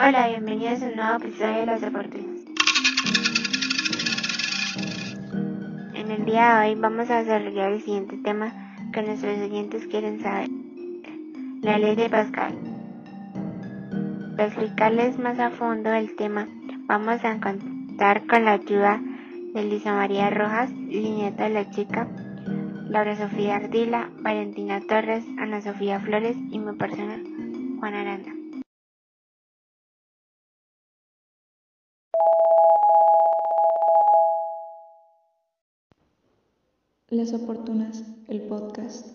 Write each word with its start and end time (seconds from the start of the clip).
Hola, 0.00 0.28
bienvenidos 0.28 0.80
a 0.80 0.86
un 0.86 0.94
nuevo 0.94 1.16
episodio 1.16 1.54
de 1.54 1.66
Las 1.66 1.82
Oportunas. 1.82 2.40
En 5.92 6.10
el 6.12 6.24
día 6.24 6.60
de 6.60 6.68
hoy 6.68 6.74
vamos 6.76 7.10
a 7.10 7.24
desarrollar 7.24 7.72
el 7.72 7.82
siguiente 7.82 8.16
tema 8.18 8.76
que 8.92 9.02
nuestros 9.02 9.36
oyentes 9.38 9.88
quieren 9.88 10.20
saber. 10.20 10.50
La 11.62 11.78
ley 11.78 11.96
de 11.96 12.08
Pascal. 12.08 12.54
Para 14.36 14.46
explicarles 14.46 15.18
más 15.18 15.40
a 15.40 15.50
fondo 15.50 15.92
el 15.92 16.14
tema, 16.14 16.46
vamos 16.86 17.24
a 17.24 17.40
contar 17.40 18.24
con 18.28 18.44
la 18.44 18.52
ayuda 18.52 19.02
de 19.52 19.64
Lisa 19.64 19.94
María 19.94 20.30
Rojas, 20.30 20.70
nieta 20.70 21.48
de 21.48 21.50
la 21.50 21.70
chica, 21.70 22.06
Laura 22.88 23.16
Sofía 23.16 23.56
Ardila, 23.56 24.10
Valentina 24.20 24.80
Torres, 24.80 25.24
Ana 25.38 25.60
Sofía 25.60 25.98
Flores 25.98 26.36
y 26.52 26.60
mi 26.60 26.72
persona, 26.76 27.18
Juan 27.80 27.94
Aranda. 27.94 28.37
Las 37.10 37.32
Oportunas, 37.32 38.04
el 38.28 38.42
podcast. 38.48 39.06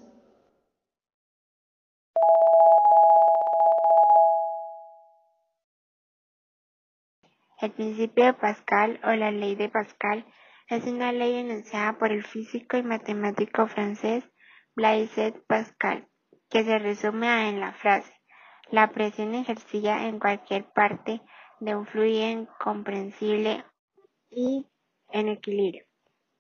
El 7.62 7.72
principio 7.74 8.26
de 8.26 8.34
Pascal 8.34 9.00
o 9.04 9.12
la 9.12 9.30
ley 9.30 9.54
de 9.54 9.70
Pascal 9.70 10.26
es 10.70 10.88
una 10.88 11.12
ley 11.12 11.36
enunciada 11.36 12.00
por 12.00 12.12
el 12.12 12.24
físico 12.24 12.78
y 12.78 12.82
matemático 12.82 13.68
francés 13.68 14.24
Blaise 14.76 15.36
Pascal, 15.46 16.08
que 16.50 16.64
se 16.64 16.80
resume 16.80 17.50
en 17.50 17.60
la 17.60 17.74
frase 17.74 18.12
la 18.72 18.90
presión 18.90 19.36
ejercida 19.36 20.08
en 20.08 20.18
cualquier 20.18 20.66
parte 20.74 21.22
de 21.60 21.76
un 21.76 21.86
fluido 21.86 22.28
incomprensible 22.28 23.64
y 24.32 24.68
en 25.10 25.28
equilibrio. 25.30 25.86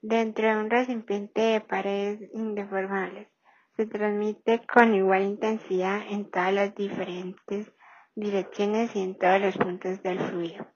Dentro 0.05 0.49
de 0.49 0.57
un 0.57 0.69
recipiente 0.69 1.39
de 1.39 1.61
paredes 1.61 2.29
indeformables, 2.33 3.29
se 3.77 3.85
transmite 3.85 4.59
con 4.67 4.93
igual 4.93 5.21
intensidad 5.21 6.01
en 6.09 6.29
todas 6.29 6.53
las 6.53 6.75
diferentes 6.75 7.71
direcciones 8.13 8.93
y 8.97 9.01
en 9.01 9.17
todos 9.17 9.39
los 9.39 9.57
puntos 9.57 10.03
del 10.03 10.19
fluido. 10.19 10.67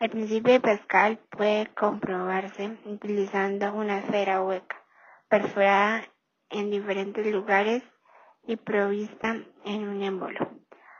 El 0.00 0.10
principio 0.10 0.54
de 0.54 0.60
Pascal 0.60 1.20
puede 1.30 1.72
comprobarse 1.74 2.76
utilizando 2.86 3.72
una 3.72 4.00
esfera 4.00 4.42
hueca, 4.42 4.84
perforada 5.28 6.02
en 6.50 6.72
diferentes 6.72 7.24
lugares 7.28 7.84
y 8.48 8.56
provista 8.56 9.36
en 9.64 9.86
un 9.86 10.02
émbolo. 10.02 10.50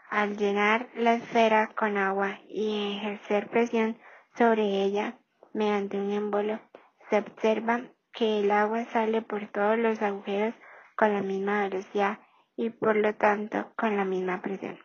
Al 0.09 0.37
llenar 0.37 0.89
la 0.95 1.15
esfera 1.15 1.73
con 1.77 1.99
agua 1.99 2.39
y 2.49 2.97
ejercer 2.97 3.51
presión 3.51 3.99
sobre 4.37 4.85
ella 4.85 5.19
mediante 5.53 5.99
un 5.99 6.12
émbolo, 6.12 6.61
se 7.10 7.19
observa 7.19 7.83
que 8.12 8.41
el 8.41 8.50
agua 8.50 8.84
sale 8.86 9.22
por 9.22 9.50
todos 9.50 9.78
los 9.78 10.00
agujeros 10.02 10.55
con 10.97 11.12
la 11.12 11.22
misma 11.22 11.69
velocidad 11.69 12.19
y 12.56 12.70
por 12.70 12.97
lo 12.97 13.14
tanto 13.14 13.72
con 13.77 13.97
la 13.97 14.05
misma 14.05 14.41
presión. 14.41 14.78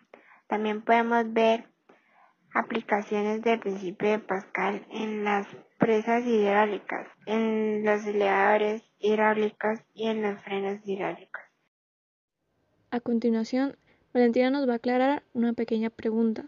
También 0.47 0.81
podemos 0.81 1.31
ver 1.31 1.65
aplicaciones 2.53 3.43
del 3.43 3.59
principio 3.59 4.09
de 4.09 4.19
Pascal 4.19 4.85
en 4.91 5.23
las 5.23 5.47
presas 5.77 6.25
hidráulicas, 6.25 7.07
en 7.25 7.85
los 7.85 8.05
elevadores 8.05 8.83
hidráulicos 8.99 9.79
y 9.93 10.07
en 10.07 10.21
los 10.23 10.41
frenos 10.41 10.79
hidráulicos. 10.85 11.41
A 12.91 12.99
continuación, 12.99 13.77
Valentina 14.13 14.49
nos 14.49 14.67
va 14.67 14.73
a 14.73 14.77
aclarar 14.77 15.23
una 15.33 15.53
pequeña 15.53 15.91
pregunta, 15.91 16.45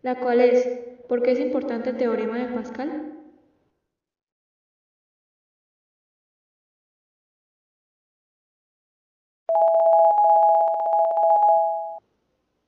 la 0.00 0.18
cual 0.18 0.40
es, 0.40 0.66
¿por 1.08 1.22
qué 1.22 1.32
es 1.32 1.40
importante 1.40 1.90
el 1.90 1.98
teorema 1.98 2.38
de 2.38 2.54
Pascal? 2.54 3.13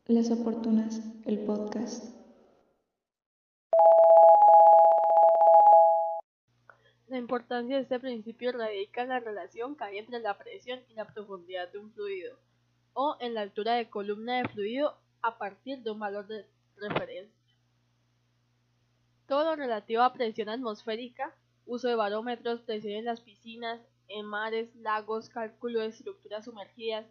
Las 0.08 0.30
Oportunas, 0.30 1.02
el 1.24 1.40
podcast. 1.40 2.14
La 7.08 7.18
importancia 7.18 7.74
de 7.74 7.82
este 7.82 7.98
principio 7.98 8.52
radica 8.52 9.02
en 9.02 9.08
la 9.08 9.18
relación 9.18 9.74
que 9.74 9.82
hay 9.82 9.98
entre 9.98 10.20
la 10.20 10.38
presión 10.38 10.78
y 10.88 10.94
la 10.94 11.08
profundidad 11.08 11.72
de 11.72 11.78
un 11.78 11.90
fluido, 11.90 12.38
o 12.92 13.16
en 13.18 13.34
la 13.34 13.40
altura 13.40 13.74
de 13.74 13.90
columna 13.90 14.36
de 14.36 14.48
fluido 14.48 14.96
a 15.22 15.38
partir 15.38 15.82
de 15.82 15.90
un 15.90 15.98
valor 15.98 16.28
de 16.28 16.46
referencia. 16.76 17.56
Todo 19.26 19.42
lo 19.42 19.56
relativo 19.56 20.02
a 20.02 20.12
presión 20.12 20.48
atmosférica, 20.48 21.34
uso 21.64 21.88
de 21.88 21.96
barómetros, 21.96 22.60
presión 22.60 22.92
en 22.92 23.06
las 23.06 23.22
piscinas, 23.22 23.80
en 24.06 24.24
mares, 24.24 24.72
lagos, 24.76 25.28
cálculo 25.30 25.80
de 25.80 25.88
estructuras 25.88 26.44
sumergidas, 26.44 27.06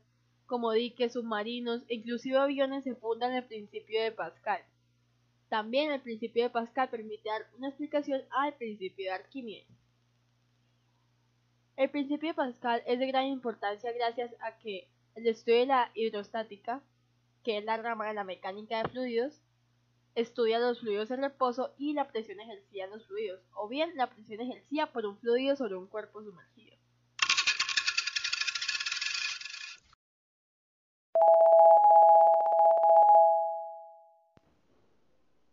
como 0.46 0.72
diques 0.72 1.14
submarinos 1.14 1.84
e 1.88 1.96
inclusive 1.96 2.38
aviones 2.38 2.84
se 2.84 2.96
fundan 2.96 3.32
en 3.32 3.38
el 3.38 3.46
principio 3.46 4.02
de 4.02 4.12
Pascal. 4.12 4.62
También 5.50 5.92
el 5.92 6.02
principio 6.02 6.44
de 6.44 6.50
Pascal 6.50 6.90
permite 6.90 7.30
dar 7.30 7.48
una 7.58 7.70
explicación 7.70 8.22
al 8.32 8.54
principio 8.54 9.06
de 9.06 9.12
Arquímedes. 9.12 9.68
El 11.76 11.90
principio 11.90 12.30
de 12.30 12.36
Pascal 12.36 12.84
es 12.86 13.00
de 13.00 13.08
gran 13.08 13.26
importancia 13.28 13.92
gracias 13.92 14.34
a 14.40 14.58
que 14.58 14.88
el 15.16 15.28
estudio 15.28 15.60
de 15.60 15.66
la 15.68 15.92
hidrostática, 15.94 16.82
que 17.44 17.58
es 17.58 17.66
la 17.66 17.78
rama 17.78 18.08
de 18.08 18.14
la 18.14 18.24
mecánica 18.24 18.82
de 18.82 18.90
fluidos, 18.90 19.42
estudia 20.16 20.60
los 20.60 20.80
fluidos 20.80 21.12
en 21.12 21.22
reposo 21.22 21.74
y 21.78 21.94
la 21.94 22.08
presión 22.08 22.40
ejercida 22.40 22.86
en 22.86 22.92
los 22.92 23.06
fluidos, 23.06 23.42
o 23.54 23.68
bien 23.68 23.96
la 23.96 24.10
presión 24.10 24.42
ejercida 24.42 24.92
por 24.92 25.06
un 25.06 25.18
fluido 25.18 25.56
sobre 25.56 25.76
un 25.76 25.88
cuerpo 25.88 26.24
sumergido. 26.24 26.75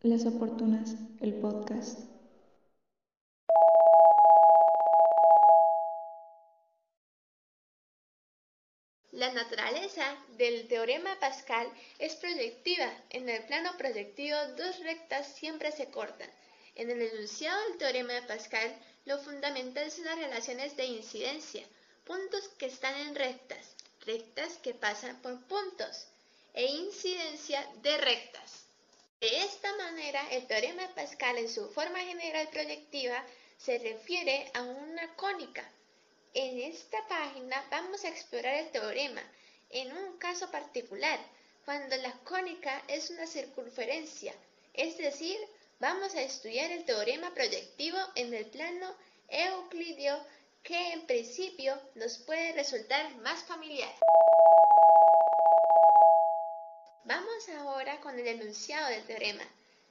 Las 0.02 0.26
Oportunas, 0.26 0.96
el 1.20 1.34
podcast. 1.34 2.00
La 9.12 9.32
naturaleza 9.32 10.16
del 10.36 10.66
teorema 10.66 11.20
Pascal 11.20 11.72
es 12.00 12.16
proyectiva. 12.16 12.92
En 13.10 13.28
el 13.28 13.44
plano 13.44 13.70
proyectivo, 13.78 14.36
dos 14.56 14.80
rectas 14.80 15.28
siempre 15.34 15.70
se 15.70 15.90
cortan. 15.90 16.28
En 16.74 16.90
el 16.90 17.00
enunciado 17.02 17.62
del 17.68 17.78
teorema 17.78 18.14
de 18.14 18.22
Pascal, 18.22 18.74
lo 19.04 19.18
fundamental 19.18 19.90
son 19.90 20.06
las 20.06 20.18
relaciones 20.18 20.76
de 20.76 20.86
incidencia, 20.86 21.64
puntos 22.04 22.48
que 22.58 22.66
están 22.66 22.96
en 22.96 23.14
rectas, 23.14 23.71
rectas 24.04 24.58
que 24.58 24.74
pasan 24.74 25.20
por 25.22 25.40
puntos, 25.46 26.06
e 26.54 26.64
incidencia 26.66 27.66
de 27.82 27.96
rectas. 27.96 28.64
De 29.20 29.42
esta 29.44 29.74
manera, 29.76 30.20
el 30.30 30.46
teorema 30.46 30.82
de 30.82 30.94
Pascal 30.94 31.38
en 31.38 31.48
su 31.48 31.68
forma 31.70 32.00
general 32.00 32.48
proyectiva 32.48 33.24
se 33.56 33.78
refiere 33.78 34.50
a 34.54 34.62
una 34.62 35.14
cónica. 35.14 35.64
En 36.34 36.58
esta 36.60 37.06
página 37.08 37.64
vamos 37.70 38.04
a 38.04 38.08
explorar 38.08 38.54
el 38.56 38.70
teorema 38.70 39.22
en 39.70 39.96
un 39.96 40.18
caso 40.18 40.50
particular, 40.50 41.18
cuando 41.64 41.96
la 41.96 42.12
cónica 42.24 42.82
es 42.88 43.10
una 43.10 43.26
circunferencia, 43.26 44.34
es 44.74 44.98
decir, 44.98 45.38
vamos 45.78 46.14
a 46.14 46.22
estudiar 46.22 46.70
el 46.72 46.84
teorema 46.84 47.32
proyectivo 47.32 47.98
en 48.14 48.34
el 48.34 48.46
plano 48.46 48.94
euclidio 49.28 50.18
que 50.62 50.92
en 50.92 51.06
principio 51.06 51.80
nos 51.94 52.18
puede 52.18 52.52
resultar 52.52 53.14
más 53.16 53.42
familiar. 53.44 53.92
Vamos 57.04 57.48
ahora 57.48 58.00
con 58.00 58.18
el 58.18 58.26
enunciado 58.28 58.88
del 58.88 59.04
teorema. 59.04 59.44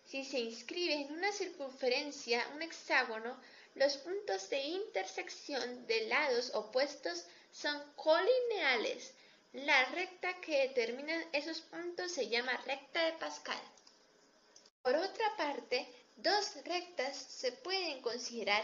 Si 0.06 0.24
se 0.24 0.40
inscribe 0.40 0.94
en 0.94 1.12
una 1.14 1.32
circunferencia 1.32 2.48
un 2.56 2.62
hexágono, 2.62 3.38
los 3.76 3.98
puntos 3.98 4.50
de 4.50 4.60
intersección 4.60 5.88
de 5.88 6.08
lados 6.08 6.52
opuestos 6.54 7.26
son 7.52 7.82
colineales. 7.96 9.14
La 9.54 9.86
recta 9.86 10.40
que 10.40 10.68
determina 10.68 11.14
esos 11.34 11.62
puntos 11.62 12.12
se 12.14 12.30
llama 12.30 12.56
recta 12.66 13.06
de 13.06 13.14
Pascal. 13.14 13.62
Por 14.82 14.96
otra 14.96 15.36
parte, 15.36 15.86
dos 16.16 16.56
rectas 16.64 17.18
se 17.18 17.52
pueden 17.52 18.02
considerar 18.02 18.64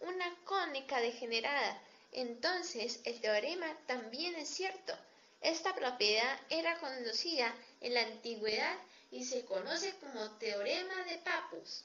una 0.00 0.34
cónica 0.44 1.00
degenerada. 1.00 1.80
Entonces, 2.12 3.00
el 3.04 3.20
teorema 3.20 3.66
también 3.86 4.34
es 4.36 4.48
cierto. 4.48 4.96
Esta 5.40 5.74
propiedad 5.74 6.38
era 6.48 6.78
conocida 6.78 7.54
en 7.80 7.94
la 7.94 8.02
antigüedad 8.02 8.76
y 9.10 9.24
se 9.24 9.44
conoce 9.44 9.94
como 10.00 10.30
teorema 10.38 11.04
de 11.04 11.18
Pappus. 11.18 11.84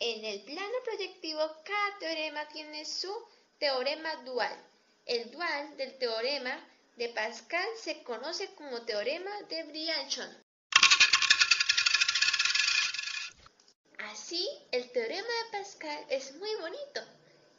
En 0.00 0.24
el 0.24 0.42
plano 0.42 0.74
proyectivo, 0.84 1.40
cada 1.64 1.98
teorema 1.98 2.46
tiene 2.48 2.84
su 2.84 3.12
teorema 3.58 4.14
dual. 4.24 4.54
El 5.06 5.30
dual 5.30 5.76
del 5.76 5.96
teorema 5.98 6.58
de 6.96 7.08
Pascal 7.08 7.66
se 7.80 8.02
conoce 8.02 8.54
como 8.54 8.82
teorema 8.82 9.30
de 9.48 9.62
Briançon. 9.64 10.44
Así, 13.98 14.48
el 14.72 14.90
teorema 14.92 15.26
de 15.26 15.58
Pascal 15.58 16.06
es 16.08 16.34
muy 16.36 16.54
bonito 16.56 17.00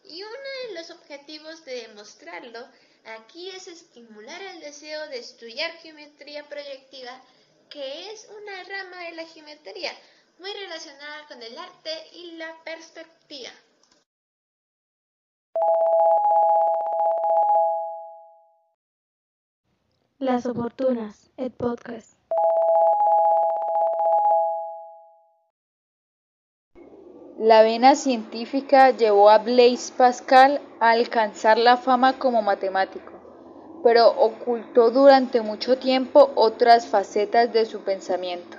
y 0.08 0.24
uno 0.24 0.68
de 0.68 0.74
los 0.76 0.90
objetivos 0.92 1.66
de 1.66 1.88
demostrarlo 1.88 2.68
aquí 3.06 3.50
es 3.50 3.68
estimular 3.68 4.42
el 4.42 4.60
deseo 4.60 5.08
de 5.08 5.20
estudiar 5.20 5.72
geometría 5.78 6.48
proyectiva, 6.48 7.22
que 7.70 8.12
es 8.12 8.28
una 8.30 8.64
rama 8.64 9.04
de 9.06 9.12
la 9.14 9.26
geometría 9.26 9.92
muy 10.40 10.52
relacionada 10.54 11.28
con 11.28 11.42
el 11.42 11.58
arte 11.58 11.92
y 12.14 12.32
la 12.32 12.56
perspectiva. 12.64 13.52
Las 20.20 20.46
oportunas, 20.46 21.30
el 21.38 21.52
podcast. 21.52 22.25
La 27.40 27.64
vena 27.64 27.96
científica 27.96 28.92
llevó 28.92 29.30
a 29.30 29.40
Blaise 29.40 29.92
Pascal 29.92 30.62
a 30.80 30.92
alcanzar 30.92 31.58
la 31.58 31.76
fama 31.76 32.18
como 32.18 32.42
matemático, 32.42 33.12
pero 33.84 34.08
ocultó 34.08 34.90
durante 34.90 35.42
mucho 35.42 35.78
tiempo 35.78 36.32
otras 36.36 36.88
facetas 36.88 37.52
de 37.52 37.66
su 37.66 37.82
pensamiento. 37.82 38.56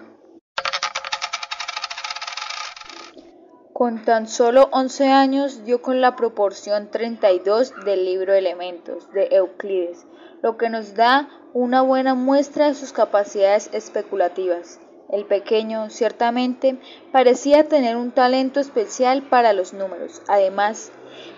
Con 3.73 4.05
tan 4.05 4.29
solo 4.29 4.69
11 4.73 5.11
años 5.11 5.65
dio 5.65 5.81
con 5.81 6.03
la 6.03 6.15
proporción 6.15 6.91
32 6.91 7.73
del 7.87 8.05
libro 8.05 8.35
Elementos 8.35 9.11
de 9.13 9.29
Euclides, 9.31 10.05
lo 10.43 10.59
que 10.59 10.69
nos 10.69 10.95
da 10.95 11.31
una 11.55 11.81
buena 11.81 12.15
muestra 12.15 12.67
de 12.69 12.75
sus 12.75 12.93
capacidades 12.93 13.71
especulativas. 13.73 14.81
El 15.11 15.25
pequeño, 15.25 15.89
ciertamente, 15.89 16.79
parecía 17.13 17.69
tener 17.69 17.97
un 17.97 18.11
talento 18.11 18.59
especial 18.59 19.23
para 19.23 19.53
los 19.53 19.73
números. 19.73 20.21
Además, 20.29 20.91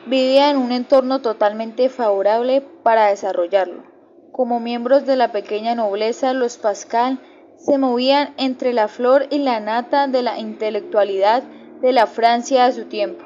vivía 0.06 0.50
en 0.50 0.56
un 0.56 0.72
entorno 0.72 1.20
totalmente 1.20 1.88
favorable 1.88 2.62
para 2.82 3.08
desarrollarlo. 3.08 3.82
Como 4.32 4.60
miembros 4.60 5.04
de 5.04 5.16
la 5.16 5.32
pequeña 5.32 5.74
nobleza, 5.74 6.32
los 6.32 6.56
Pascal 6.56 7.18
se 7.58 7.76
movían 7.76 8.34
entre 8.38 8.72
la 8.72 8.88
flor 8.88 9.26
y 9.30 9.38
la 9.38 9.60
nata 9.60 10.06
de 10.06 10.22
la 10.22 10.38
intelectualidad 10.38 11.42
de 11.80 11.92
la 11.92 12.06
Francia 12.06 12.66
de 12.66 12.72
su 12.72 12.84
tiempo. 12.84 13.24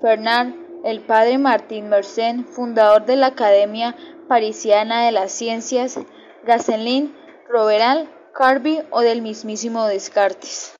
Fernand, 0.00 0.56
el 0.84 1.00
padre 1.00 1.38
Martín 1.38 1.88
Mersenne, 1.88 2.44
fundador 2.44 3.06
de 3.06 3.16
la 3.16 3.28
Academia 3.28 3.94
Parisiana 4.28 5.04
de 5.04 5.12
las 5.12 5.30
Ciencias, 5.30 5.98
Gasselin, 6.44 7.14
Roberal, 7.48 8.08
Carby 8.34 8.80
o 8.90 9.02
del 9.02 9.20
mismísimo 9.20 9.86
Descartes. 9.86 10.74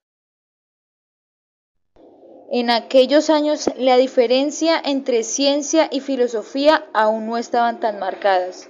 En 2.51 2.71
aquellos 2.71 3.29
años 3.29 3.69
la 3.77 3.97
diferencia 3.97 4.81
entre 4.83 5.23
ciencia 5.23 5.87
y 5.91 5.99
filosofía 5.99 6.85
aún 6.93 7.27
no 7.27 7.37
estaban 7.37 7.79
tan 7.79 7.99
marcadas. 7.99 8.69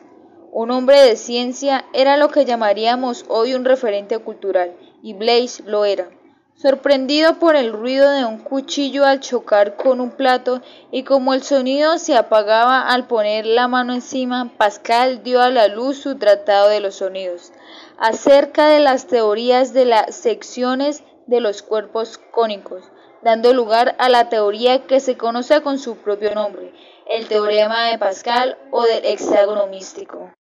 Un 0.51 0.69
hombre 0.71 0.99
de 0.99 1.15
ciencia 1.15 1.85
era 1.93 2.17
lo 2.17 2.27
que 2.29 2.43
llamaríamos 2.43 3.23
hoy 3.29 3.53
un 3.53 3.63
referente 3.63 4.19
cultural, 4.19 4.75
y 5.01 5.13
Blaise 5.13 5.61
lo 5.65 5.85
era. 5.85 6.09
Sorprendido 6.55 7.39
por 7.39 7.55
el 7.55 7.73
ruido 7.73 8.09
de 8.11 8.25
un 8.25 8.37
cuchillo 8.37 9.05
al 9.05 9.19
chocar 9.19 9.75
con 9.75 9.99
un 9.99 10.11
plato 10.11 10.61
y 10.91 11.03
como 11.03 11.33
el 11.33 11.41
sonido 11.41 11.97
se 11.97 12.15
apagaba 12.15 12.81
al 12.81 13.07
poner 13.07 13.45
la 13.45 13.67
mano 13.67 13.93
encima, 13.93 14.51
Pascal 14.57 15.23
dio 15.23 15.41
a 15.41 15.49
la 15.49 15.67
luz 15.67 15.97
su 15.97 16.17
tratado 16.17 16.69
de 16.69 16.79
los 16.79 16.95
sonidos, 16.95 17.51
acerca 17.97 18.67
de 18.67 18.79
las 18.79 19.07
teorías 19.07 19.73
de 19.73 19.85
las 19.85 20.15
secciones 20.15 21.03
de 21.27 21.39
los 21.39 21.61
cuerpos 21.61 22.17
cónicos, 22.31 22.83
dando 23.21 23.53
lugar 23.53 23.95
a 23.99 24.09
la 24.09 24.29
teoría 24.29 24.85
que 24.85 24.99
se 24.99 25.17
conoce 25.17 25.61
con 25.61 25.79
su 25.79 25.97
propio 25.97 26.33
nombre, 26.35 26.73
el 27.07 27.27
teorema 27.27 27.89
de 27.89 27.97
Pascal 27.97 28.57
o 28.71 28.83
del 28.83 29.05
hexágono 29.05 29.67
místico. 29.67 30.31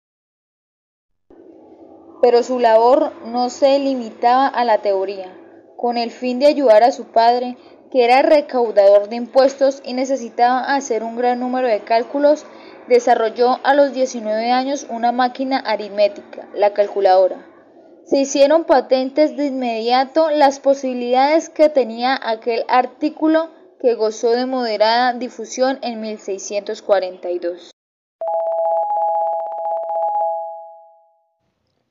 Pero 2.21 2.43
su 2.43 2.59
labor 2.59 3.13
no 3.25 3.51
se 3.51 3.79
limitaba 3.79 4.47
a 4.47 4.65
la 4.65 4.79
teoría 4.79 5.37
con 5.83 5.97
el 5.97 6.13
fin 6.13 6.39
de 6.39 6.47
ayudar 6.47 6.85
a 6.85 6.93
su 6.93 7.07
padre, 7.07 7.57
que 7.91 8.05
era 8.05 8.23
recaudador 8.23 9.09
de 9.09 9.17
impuestos 9.17 9.83
y 9.85 9.95
necesitaba 9.95 10.61
hacer 10.77 11.03
un 11.03 11.17
gran 11.17 11.41
número 11.41 11.67
de 11.67 11.81
cálculos, 11.81 12.47
desarrolló 12.93 13.59
a 13.65 13.75
los 13.75 13.93
19 13.93 14.51
años 14.51 14.87
una 14.89 15.13
máquina 15.13 15.59
aritmética, 15.59 16.47
la 16.55 16.73
calculadora. 16.73 17.47
Se 18.05 18.19
hicieron 18.19 18.65
patentes 18.65 19.37
de 19.37 19.47
inmediato 19.47 20.31
las 20.31 20.61
posibilidades 20.61 21.49
que 21.49 21.69
tenía 21.69 22.19
aquel 22.23 22.65
artículo 22.69 23.51
que 23.81 23.95
gozó 23.95 24.31
de 24.31 24.47
moderada 24.47 25.15
difusión 25.15 25.79
en 25.83 26.01
1642. 26.01 27.71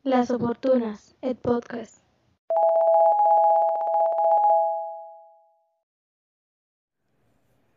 Las 0.03 0.31
oportunas, 0.31 1.15
el 1.21 1.35
podcast. 1.35 2.00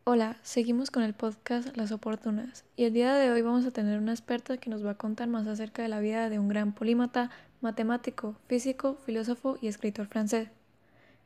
Hola, 0.07 0.37
seguimos 0.43 0.91
con 0.91 1.01
el 1.01 1.15
podcast 1.15 1.75
Las 1.75 1.91
Oportunas 1.91 2.63
y 2.77 2.83
el 2.83 2.93
día 2.93 3.15
de 3.15 3.31
hoy 3.31 3.41
vamos 3.41 3.65
a 3.65 3.71
tener 3.71 3.97
una 3.97 4.11
experta 4.11 4.57
que 4.57 4.69
nos 4.69 4.85
va 4.85 4.91
a 4.91 4.97
contar 4.99 5.27
más 5.27 5.47
acerca 5.47 5.81
de 5.81 5.89
la 5.89 5.99
vida 5.99 6.29
de 6.29 6.37
un 6.37 6.47
gran 6.47 6.75
polímata, 6.75 7.31
matemático, 7.59 8.35
físico, 8.47 8.99
filósofo 9.03 9.57
y 9.63 9.67
escritor 9.67 10.05
francés, 10.05 10.49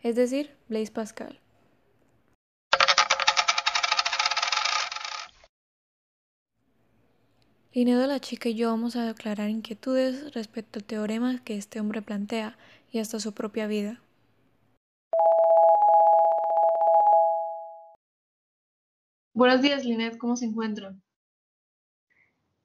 es 0.02 0.16
decir, 0.16 0.52
Blaise 0.70 0.92
Pascal. 0.92 1.42
Linedo 7.74 8.08
la 8.08 8.22
chica 8.22 8.48
y 8.48 8.56
yo 8.56 8.70
vamos 8.70 8.96
a 8.96 9.10
aclarar 9.10 9.50
inquietudes 9.50 10.34
respecto 10.34 10.80
al 10.80 10.86
teorema 10.86 11.44
que 11.44 11.58
este 11.58 11.82
hombre 11.82 12.02
plantea 12.02 12.58
y 12.94 13.00
hasta 13.00 13.20
su 13.20 13.34
propia 13.34 13.68
vida. 13.68 14.00
Buenos 19.40 19.62
días, 19.62 19.86
Linet, 19.86 20.18
¿cómo 20.18 20.36
se 20.36 20.44
encuentran? 20.44 21.02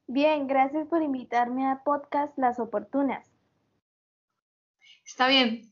Bien, 0.08 0.48
gracias 0.48 0.88
por 0.88 1.04
invitarme 1.04 1.68
a 1.68 1.84
podcast 1.84 2.36
Las 2.36 2.58
Oportunas. 2.58 3.30
Está 5.06 5.28
bien. 5.28 5.70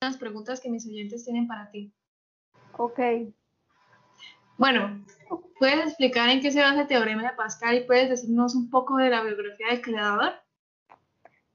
Las 0.00 0.16
preguntas 0.16 0.60
que 0.60 0.70
mis 0.70 0.86
oyentes 0.86 1.24
tienen 1.24 1.48
para 1.48 1.72
ti. 1.72 1.92
Ok. 2.76 3.00
Bueno, 4.58 5.04
¿puedes 5.58 5.88
explicar 5.88 6.28
en 6.28 6.40
qué 6.40 6.52
se 6.52 6.62
basa 6.62 6.82
el 6.82 6.86
teorema 6.86 7.28
de 7.28 7.36
Pascal 7.36 7.78
y 7.78 7.84
puedes 7.84 8.10
decirnos 8.10 8.54
un 8.54 8.70
poco 8.70 8.98
de 8.98 9.10
la 9.10 9.24
biografía 9.24 9.70
del 9.70 9.82
creador? 9.82 10.34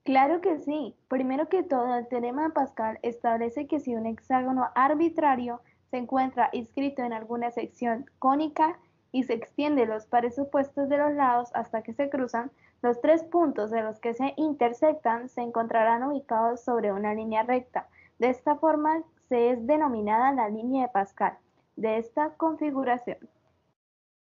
Claro 0.03 0.41
que 0.41 0.59
sí. 0.59 0.93
Primero 1.07 1.47
que 1.47 1.63
todo, 1.63 1.95
el 1.95 2.09
teorema 2.09 2.43
de 2.43 2.53
Pascal 2.53 2.99
establece 3.01 3.65
que 3.65 3.79
si 3.79 3.95
un 3.95 4.07
hexágono 4.07 4.71
arbitrario 4.75 5.61
se 5.93 5.99
encuentra 5.99 6.49
inscrito 6.53 7.03
en 7.03 7.13
alguna 7.13 7.51
sección 7.51 8.09
cónica 8.17 8.79
y 9.11 9.25
se 9.25 9.33
extiende 9.33 9.85
los 9.85 10.07
pares 10.07 10.39
opuestos 10.39 10.89
de 10.89 10.97
los 10.97 11.13
lados 11.13 11.51
hasta 11.53 11.83
que 11.83 11.93
se 11.93 12.09
cruzan, 12.09 12.49
los 12.81 12.99
tres 12.99 13.23
puntos 13.23 13.69
de 13.69 13.83
los 13.83 13.99
que 13.99 14.15
se 14.15 14.33
intersectan 14.37 15.29
se 15.29 15.41
encontrarán 15.41 16.01
ubicados 16.01 16.61
sobre 16.61 16.91
una 16.91 17.13
línea 17.13 17.43
recta. 17.43 17.87
De 18.17 18.29
esta 18.29 18.55
forma 18.55 19.03
se 19.29 19.51
es 19.51 19.67
denominada 19.67 20.31
la 20.31 20.49
línea 20.49 20.87
de 20.87 20.91
Pascal 20.91 21.37
de 21.75 21.99
esta 21.99 22.31
configuración. 22.37 23.19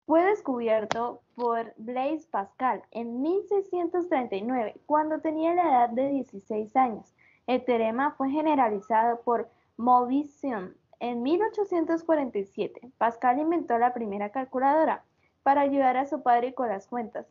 Fue 0.04 0.25
descubierto 0.25 1.21
por 1.37 1.75
Blaise 1.76 2.26
Pascal 2.26 2.83
en 2.90 3.23
1639, 3.23 4.81
cuando 4.87 5.21
tenía 5.21 5.54
la 5.54 5.62
edad 5.62 5.90
de 5.90 6.09
16 6.09 6.75
años. 6.75 7.14
El 7.47 7.64
teorema 7.64 8.16
fue 8.16 8.31
generalizado 8.31 9.21
por 9.21 9.49
Movision 9.76 10.82
en 11.03 11.21
1847, 11.25 12.93
Pascal 12.97 13.41
inventó 13.41 13.77
la 13.77 13.93
primera 13.93 14.31
calculadora 14.31 15.05
para 15.43 15.63
ayudar 15.63 15.97
a 15.97 16.07
su 16.07 16.23
padre 16.23 16.55
con 16.55 16.69
las 16.69 16.87
cuentas, 16.87 17.27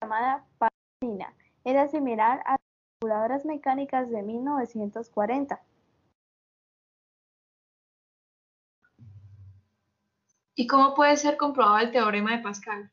llamada 0.00 0.46
Pascalina. 0.56 1.34
Era 1.64 1.86
similar 1.88 2.40
a 2.46 2.52
las 2.52 2.60
calculadoras 2.98 3.44
mecánicas 3.44 4.08
de 4.08 4.22
1940. 4.22 5.60
¿Y 10.54 10.66
cómo 10.66 10.94
puede 10.94 11.18
ser 11.18 11.36
comprobado 11.36 11.80
el 11.80 11.92
teorema 11.92 12.34
de 12.34 12.42
Pascal? 12.42 12.90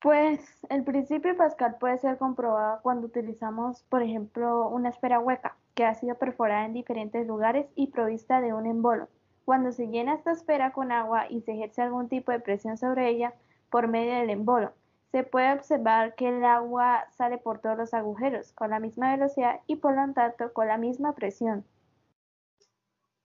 Pues 0.00 0.40
el 0.70 0.82
principio 0.82 1.36
Pascal 1.36 1.76
puede 1.78 1.98
ser 1.98 2.16
comprobado 2.16 2.80
cuando 2.80 3.06
utilizamos, 3.06 3.82
por 3.90 4.02
ejemplo, 4.02 4.66
una 4.68 4.88
esfera 4.88 5.18
hueca 5.18 5.58
que 5.74 5.84
ha 5.84 5.94
sido 5.94 6.16
perforada 6.16 6.64
en 6.64 6.72
diferentes 6.72 7.26
lugares 7.26 7.66
y 7.74 7.88
provista 7.88 8.40
de 8.40 8.54
un 8.54 8.66
embolo. 8.66 9.08
Cuando 9.44 9.72
se 9.72 9.88
llena 9.88 10.14
esta 10.14 10.32
esfera 10.32 10.72
con 10.72 10.90
agua 10.90 11.26
y 11.28 11.42
se 11.42 11.52
ejerce 11.52 11.82
algún 11.82 12.08
tipo 12.08 12.32
de 12.32 12.40
presión 12.40 12.78
sobre 12.78 13.10
ella 13.10 13.34
por 13.68 13.88
medio 13.88 14.14
del 14.14 14.30
embolo, 14.30 14.72
se 15.12 15.22
puede 15.22 15.52
observar 15.52 16.14
que 16.14 16.28
el 16.28 16.44
agua 16.44 17.04
sale 17.10 17.36
por 17.36 17.58
todos 17.58 17.76
los 17.76 17.92
agujeros 17.92 18.52
con 18.52 18.70
la 18.70 18.80
misma 18.80 19.10
velocidad 19.14 19.60
y 19.66 19.76
por 19.76 19.94
lo 19.94 20.14
tanto 20.14 20.52
con 20.54 20.66
la 20.66 20.78
misma 20.78 21.14
presión. 21.14 21.66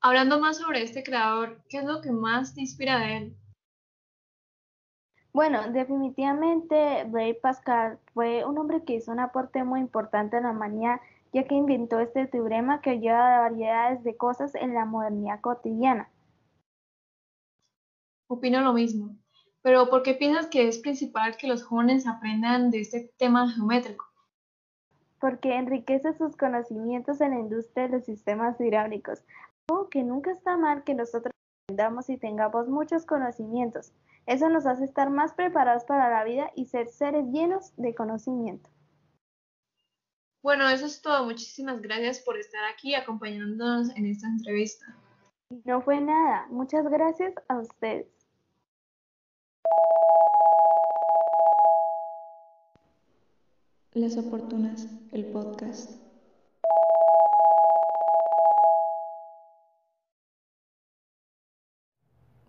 Hablando 0.01 0.41
más 0.41 0.57
sobre 0.57 0.83
este 0.83 1.03
creador, 1.03 1.61
¿qué 1.69 1.77
es 1.77 1.85
lo 1.85 2.01
que 2.01 2.11
más 2.11 2.53
te 2.53 2.61
inspira 2.61 2.99
de 2.99 3.17
él? 3.17 3.37
Bueno, 5.35 5.69
definitivamente 5.69 7.03
Blaise 7.09 7.37
Pascal 7.41 7.99
fue 8.13 8.45
un 8.45 8.57
hombre 8.57 8.85
que 8.85 8.93
hizo 8.93 9.11
un 9.11 9.19
aporte 9.19 9.65
muy 9.65 9.81
importante 9.81 10.37
a 10.37 10.39
la 10.39 10.51
humanidad, 10.51 11.01
ya 11.33 11.43
que 11.43 11.55
inventó 11.55 11.99
este 11.99 12.25
teorema 12.27 12.79
que 12.79 13.01
lleva 13.01 13.39
variedades 13.39 14.01
de 14.05 14.15
cosas 14.15 14.55
en 14.55 14.73
la 14.73 14.85
modernidad 14.85 15.41
cotidiana. 15.41 16.09
Opino 18.29 18.61
lo 18.61 18.71
mismo, 18.71 19.17
pero 19.61 19.89
¿por 19.89 20.03
qué 20.03 20.13
piensas 20.13 20.47
que 20.47 20.69
es 20.69 20.79
principal 20.79 21.35
que 21.35 21.47
los 21.47 21.65
jóvenes 21.65 22.07
aprendan 22.07 22.71
de 22.71 22.79
este 22.79 23.11
tema 23.17 23.51
geométrico? 23.51 24.05
Porque 25.19 25.57
enriquece 25.57 26.13
sus 26.13 26.37
conocimientos 26.37 27.19
en 27.19 27.31
la 27.31 27.39
industria 27.39 27.87
de 27.87 27.97
los 27.97 28.05
sistemas 28.05 28.57
hidráulicos, 28.61 29.21
algo 29.67 29.89
que 29.89 30.01
nunca 30.01 30.31
está 30.31 30.55
mal 30.55 30.85
que 30.85 30.93
nosotros 30.93 31.33
aprendamos 31.67 32.09
y 32.09 32.15
tengamos 32.15 32.69
muchos 32.69 33.05
conocimientos. 33.05 33.91
Eso 34.25 34.49
nos 34.49 34.65
hace 34.65 34.85
estar 34.85 35.09
más 35.09 35.33
preparados 35.33 35.83
para 35.83 36.09
la 36.09 36.23
vida 36.23 36.51
y 36.55 36.65
ser 36.65 36.87
seres 36.87 37.25
llenos 37.31 37.73
de 37.77 37.93
conocimiento. 37.93 38.69
Bueno, 40.41 40.69
eso 40.69 40.85
es 40.85 41.01
todo. 41.01 41.25
Muchísimas 41.25 41.81
gracias 41.81 42.19
por 42.19 42.37
estar 42.37 42.63
aquí 42.71 42.95
acompañándonos 42.95 43.89
en 43.95 44.05
esta 44.05 44.27
entrevista. 44.27 44.85
No 45.63 45.81
fue 45.81 46.01
nada. 46.01 46.47
Muchas 46.49 46.87
gracias 46.87 47.33
a 47.47 47.59
ustedes. 47.59 48.07
Las 53.93 54.17
Oportunas, 54.17 54.87
el 55.13 55.25
podcast. 55.25 56.04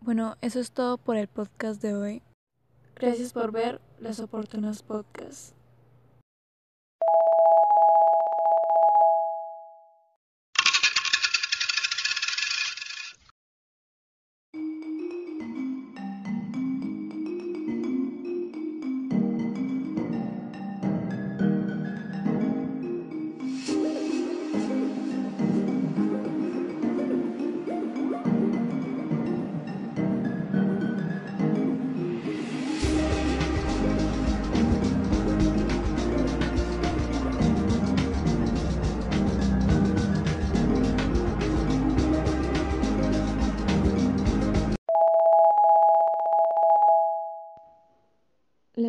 Bueno, 0.07 0.37
eso 0.41 0.61
es 0.61 0.71
todo 0.71 0.99
por 0.99 1.17
el 1.17 1.27
podcast 1.27 1.83
de 1.83 1.97
hoy. 1.97 2.23
Gracias 2.95 3.33
por 3.33 3.51
ver 3.51 3.81
Las 3.99 4.21
Oportunas 4.21 4.85
Podcast. 4.85 5.56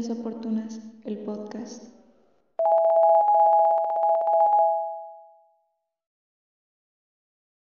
Oportunas, 0.10 0.80
el 1.06 1.18
podcast. 1.20 1.97